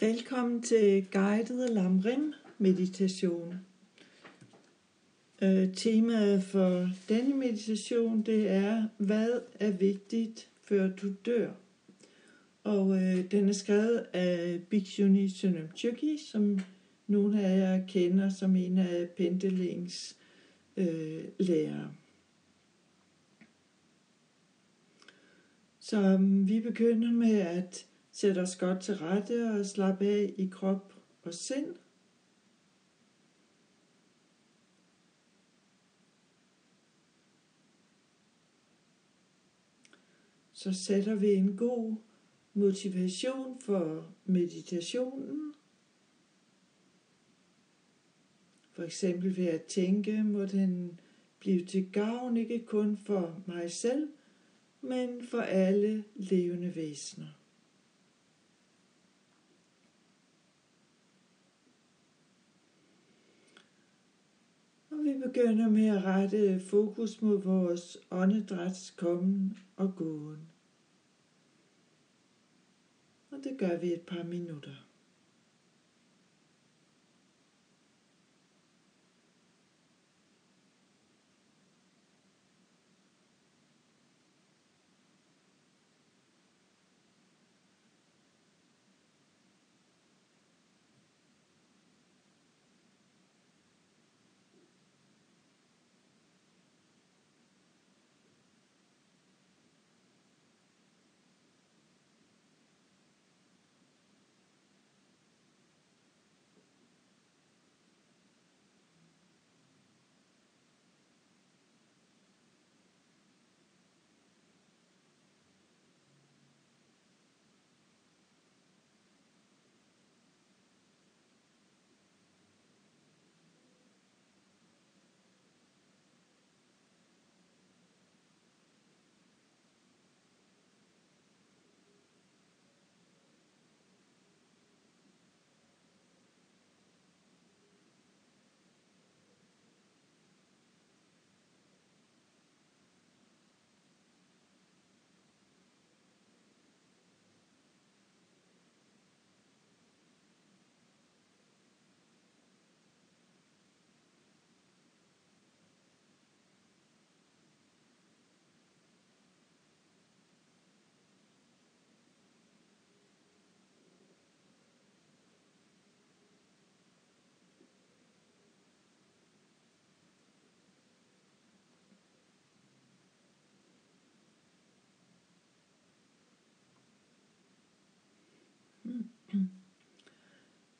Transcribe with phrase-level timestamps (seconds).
[0.00, 3.54] Velkommen til guided lamrim meditation.
[5.42, 11.50] Øh, temaet for denne meditation det er, hvad er vigtigt før du dør?
[12.64, 16.58] Og øh, den er skrevet af Bhikshuni Sunamchuki, som
[17.06, 20.16] nogle af jer kender som en af Pendelings
[20.76, 21.92] øh, lærere.
[25.80, 27.86] Så vi begynder med at
[28.16, 31.76] sætte os godt til rette og slappe af i krop og sind.
[40.52, 41.96] Så sætter vi en god
[42.54, 45.54] motivation for meditationen.
[48.72, 51.00] For eksempel ved at tænke, må den
[51.38, 54.08] blive til gavn ikke kun for mig selv,
[54.80, 57.45] men for alle levende væsener.
[65.06, 70.48] Vi begynder med at rette fokus mod vores åndedræts kommen og gåen.
[73.30, 74.86] Og det gør vi et par minutter.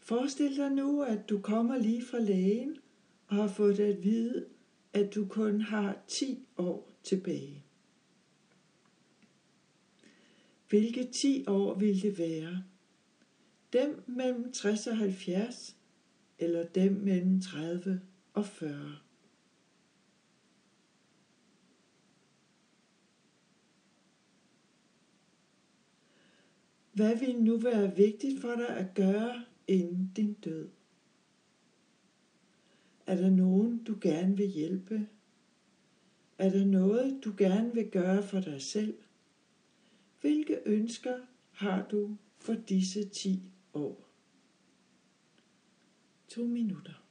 [0.07, 2.77] Forestil dig nu, at du kommer lige fra lægen
[3.27, 4.47] og har fået at vide,
[4.93, 7.65] at du kun har 10 år tilbage.
[10.69, 12.65] Hvilke 10 år vil det være?
[13.73, 15.77] Dem mellem 60 og 70,
[16.39, 18.01] eller dem mellem 30
[18.35, 18.99] og 40?
[26.93, 30.69] Hvad vil nu være vigtigt for dig at gøre inden din død?
[33.07, 35.09] Er der nogen, du gerne vil hjælpe?
[36.39, 38.99] Er der noget, du gerne vil gøre for dig selv?
[40.21, 41.21] Hvilke ønsker
[41.53, 43.43] har du for disse 10
[43.75, 44.09] år?
[46.29, 47.06] To minutter.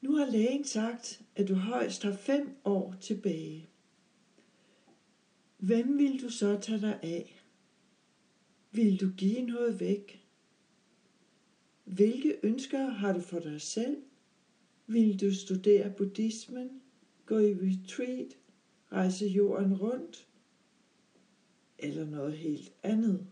[0.00, 3.68] Nu har lægen sagt, at du højst har fem år tilbage.
[5.58, 7.42] Hvem vil du så tage dig af?
[8.72, 10.26] Vil du give noget væk?
[11.84, 13.96] Hvilke ønsker har du for dig selv?
[14.86, 16.82] Vil du studere buddhismen,
[17.26, 18.36] gå i retreat,
[18.92, 20.28] rejse jorden rundt?
[21.78, 23.26] Eller noget helt andet?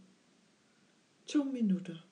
[1.27, 2.12] To minutter.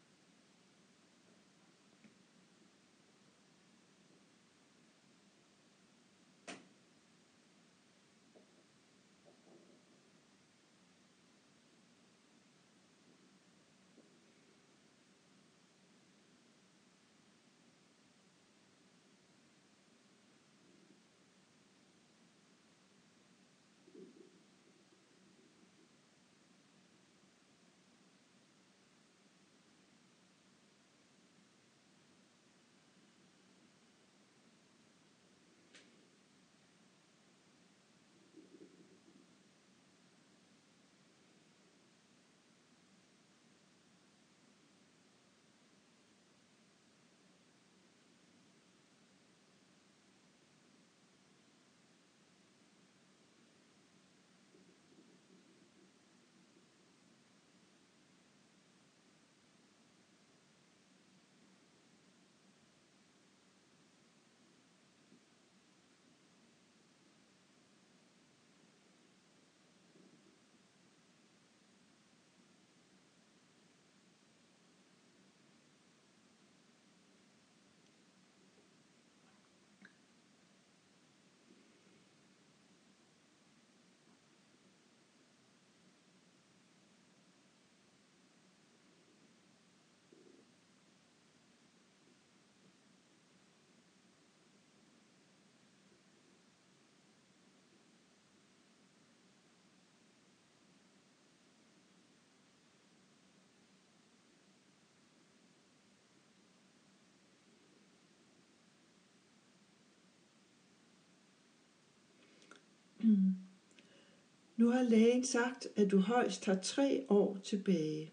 [114.61, 118.13] Nu har lægen sagt, at du højst har tre år tilbage.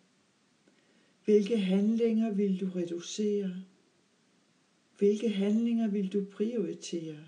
[1.26, 3.64] Hvilke handlinger vil du reducere?
[4.98, 7.20] Hvilke handlinger vil du prioritere?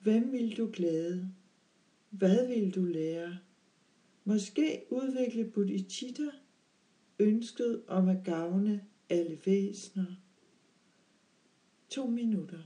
[0.00, 1.30] Hvem vil du glæde?
[2.10, 3.38] Hvad vil du lære?
[4.24, 6.30] Måske udvikle bodhicitta,
[7.18, 10.14] ønsket om at gavne alle væsener.
[11.90, 12.62] To minutter.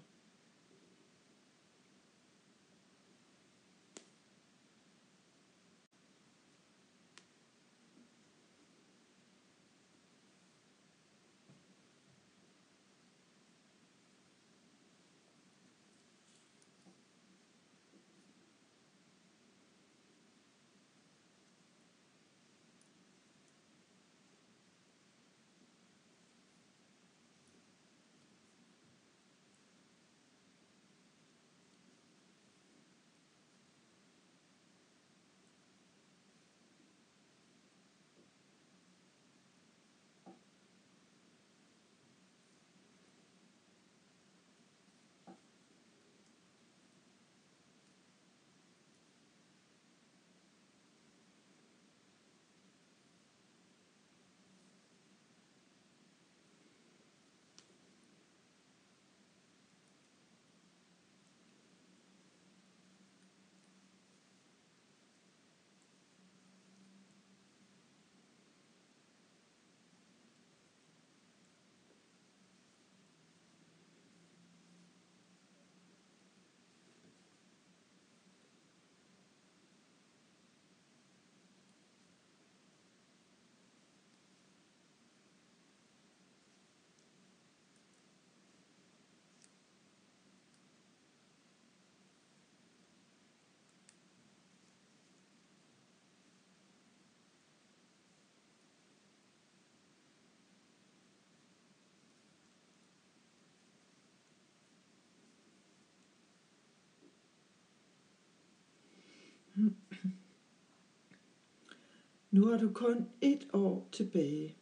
[112.40, 114.56] Nu har du kun et år tilbage.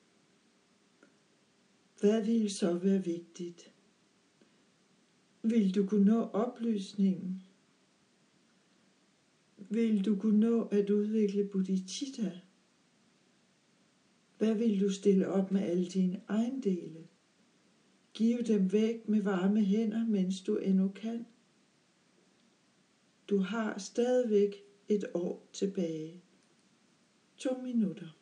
[2.00, 3.72] Hvad vil så være vigtigt?
[5.42, 7.42] Vil du kunne nå oplysningen?
[9.58, 12.40] Vil du kunne nå at udvikle bodhicitta?
[14.38, 17.06] Hvad vil du stille op med alle dine ejendele?
[18.14, 21.26] Giv dem væk med varme hænder, mens du endnu kan.
[23.28, 24.54] Du har stadigvæk
[24.88, 26.22] et år tilbage.
[27.38, 28.17] To minutter.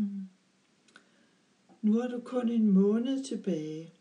[0.00, 0.28] Mm.
[1.82, 3.92] Nu har du kun en måned tilbage.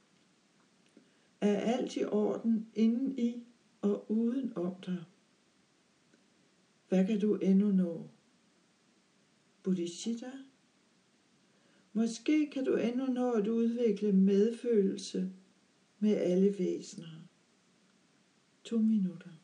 [1.41, 3.43] Er alt i orden inden i
[3.81, 5.03] og uden om dig?
[6.89, 8.09] Hvad kan du endnu nå?
[9.63, 10.31] Bodhicitta?
[11.93, 15.31] Måske kan du endnu nå at udvikle medfølelse
[15.99, 17.27] med alle væsener.
[18.63, 19.38] To minutter.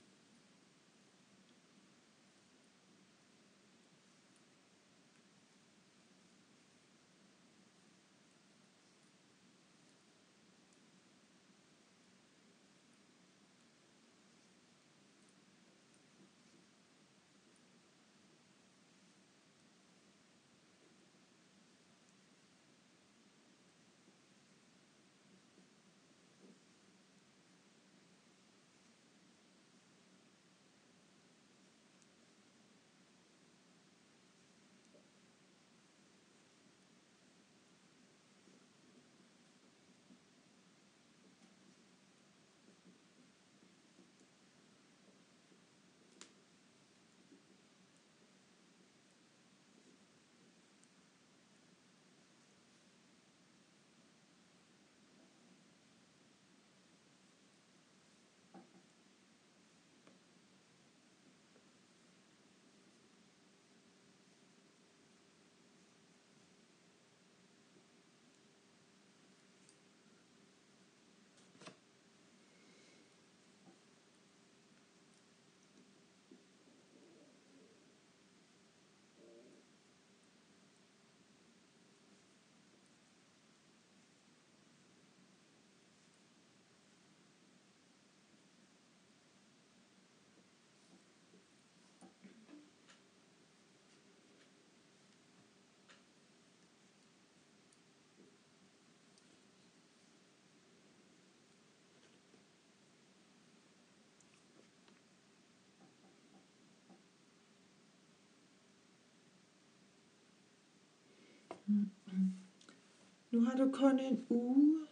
[113.31, 114.87] Nu har du kun en uge,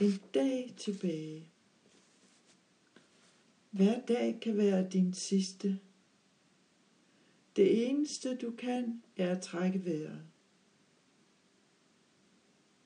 [0.00, 1.48] en dag tilbage.
[3.70, 5.78] Hver dag kan være din sidste.
[7.56, 10.20] Det eneste du kan, er at trække vejret.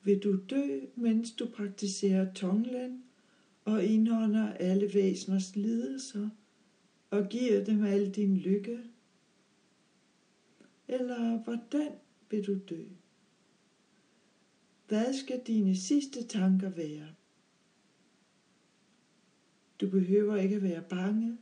[0.03, 3.03] Vil du dø, mens du praktiserer tonglen
[3.65, 6.29] og indånder alle væseners lidelser
[7.09, 8.79] og giver dem al din lykke?
[10.87, 11.91] Eller hvordan
[12.29, 12.83] vil du dø?
[14.89, 17.07] Hvad skal dine sidste tanker være?
[19.81, 21.37] Du behøver ikke være bange,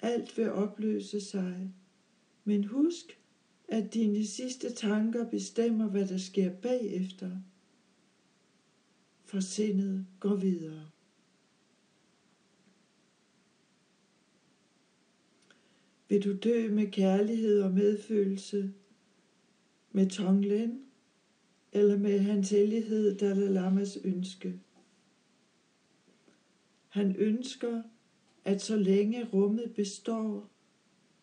[0.00, 1.74] alt vil opløse sig.
[2.44, 3.20] Men husk,
[3.68, 7.36] at dine sidste tanker bestemmer, hvad der sker bagefter.
[9.24, 10.90] For sindet går videre.
[16.08, 18.74] Vil du dø med kærlighed og medfølelse,
[19.92, 20.91] med Tonglen,
[21.72, 24.60] eller med hans hellighed Dalai Lamas ønske?
[26.88, 27.82] Han ønsker,
[28.44, 30.50] at så længe rummet består,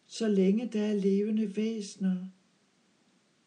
[0.05, 2.27] så længe der er levende væsener,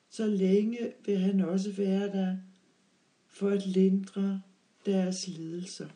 [0.09, 2.37] så længe vil han også være der
[3.27, 4.43] for at lindre
[4.87, 5.89] deres lidelser.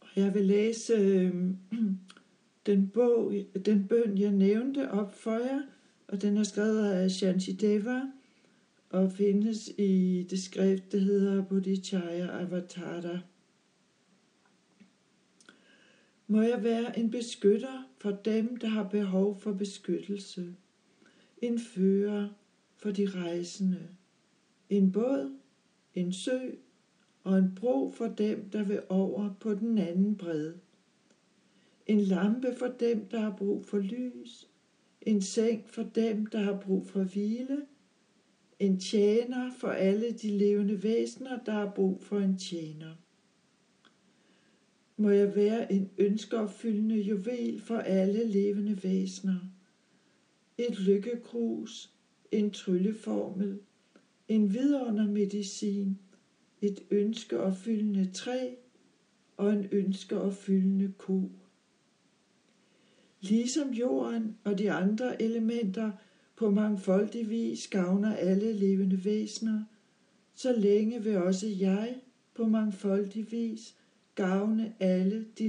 [0.00, 1.54] Og jeg vil læse øh,
[2.66, 3.34] den, bog,
[3.66, 5.62] den bøn, jeg nævnte op for jer,
[6.08, 8.00] og den er skrevet af Shantideva
[8.90, 13.18] og findes i det skrift, der hedder Bodhicaya Avatara.
[16.26, 20.54] Må jeg være en beskytter for dem, der har behov for beskyttelse.
[21.42, 22.28] En fører
[22.76, 23.88] for de rejsende.
[24.70, 25.38] En båd,
[25.94, 26.38] en sø
[27.24, 30.54] og en bro for dem, der vil over på den anden bred.
[31.86, 34.48] En lampe for dem, der har brug for lys.
[35.02, 37.66] En seng for dem, der har brug for hvile.
[38.58, 42.94] En tjener for alle de levende væsener, der har brug for en tjener
[45.02, 49.38] må jeg være en ønskeopfyldende juvel for alle levende væsener.
[50.58, 51.90] Et lykkekrus,
[52.30, 53.58] en trylleformel,
[54.28, 55.98] en vidundermedicin,
[56.60, 58.54] et ønskeopfyldende træ
[59.36, 61.30] og en ønskeopfyldende ko.
[63.22, 65.90] Ligesom jorden og de andre elementer
[66.36, 69.64] på mangfoldig vis gavner alle levende væsener,
[70.34, 71.96] så længe vil også jeg
[72.34, 73.76] på mangfoldig vis
[74.14, 75.48] gavne alle de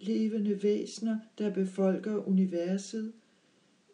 [0.00, 3.12] levende væsener, der befolker universet,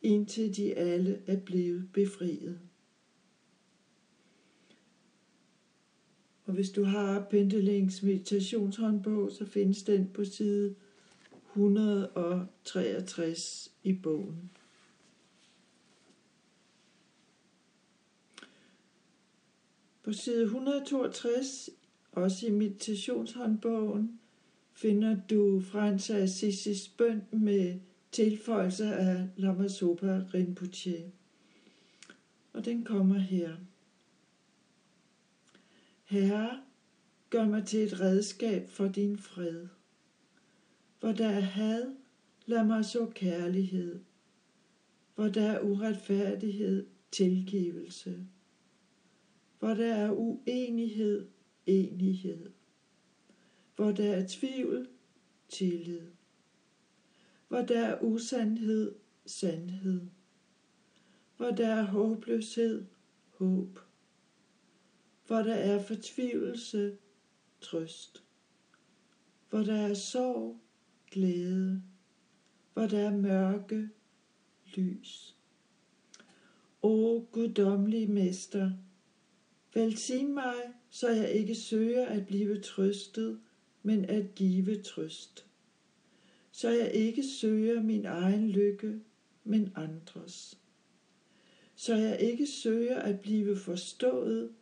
[0.02, 2.60] indtil de alle er blevet befriet.
[6.44, 10.74] Og hvis du har Pendelings meditationshåndbog, så findes den på side
[11.54, 14.50] 163 i bogen.
[20.02, 21.70] På side 162
[22.12, 24.20] også i meditationshåndbogen
[24.72, 27.80] finder du Frans Assisis bøn med
[28.12, 31.12] tilføjelse af Lama Sopa Rinpoche.
[32.52, 33.56] Og den kommer her.
[36.04, 36.60] Herre,
[37.30, 39.66] gør mig til et redskab for din fred.
[41.00, 41.96] Hvor der er had,
[42.46, 44.00] lad mig så kærlighed.
[45.14, 48.26] Hvor der er uretfærdighed, tilgivelse.
[49.58, 51.28] Hvor der er uenighed,
[51.66, 52.50] enighed.
[53.76, 54.88] Hvor der er tvivl,
[55.48, 56.06] tillid.
[57.48, 58.94] Hvor der er usandhed,
[59.26, 60.06] sandhed.
[61.36, 62.84] Hvor der er håbløshed,
[63.28, 63.78] håb.
[65.26, 66.96] Hvor der er fortvivlelse,
[67.60, 68.24] trøst.
[69.50, 70.60] Hvor der er sorg,
[71.10, 71.82] glæde.
[72.72, 73.88] Hvor der er mørke,
[74.76, 75.36] lys.
[76.82, 78.70] O guddommelige mester,
[79.74, 80.54] velsign mig
[80.90, 83.40] så jeg ikke søger at blive trøstet,
[83.82, 85.46] men at give trøst.
[86.52, 89.00] Så jeg ikke søger min egen lykke,
[89.44, 90.58] men andres.
[91.74, 94.52] Så jeg ikke søger at blive forstået,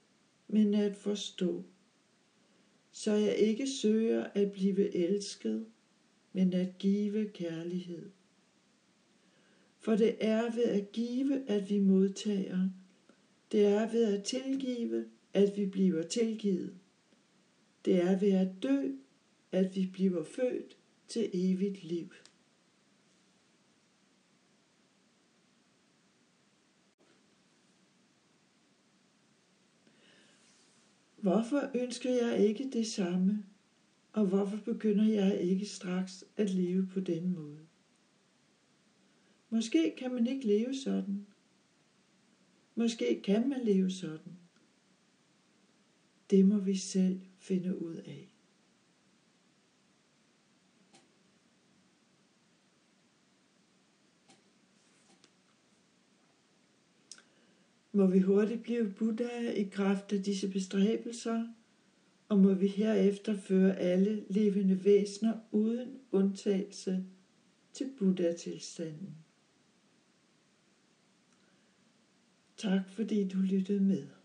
[0.49, 1.65] men at forstå.
[2.93, 5.67] Så jeg ikke søger at blive elsket,
[6.39, 8.11] men at give kærlighed.
[9.79, 12.69] For det er ved at give, at vi modtager.
[13.53, 16.79] Det er ved at tilgive, at vi bliver tilgivet.
[17.85, 18.93] Det er ved at dø,
[19.53, 20.77] at vi bliver født
[21.09, 22.13] til evigt liv.
[31.17, 33.45] Hvorfor ønsker jeg ikke det samme,
[34.19, 37.67] og hvorfor begynder jeg ikke straks at leve på den måde?
[39.51, 41.27] Måske kan man ikke leve sådan.
[42.75, 44.39] Måske kan man leve sådan.
[46.31, 48.35] Det må vi selv finde ud af.
[57.93, 61.47] Må vi hurtigt blive Buddha i kraft af disse bestræbelser,
[62.29, 67.05] og må vi herefter føre alle levende væsener uden undtagelse
[67.73, 69.15] til Buddha-tilstanden.
[72.57, 74.18] Tak fordi du lyttede med.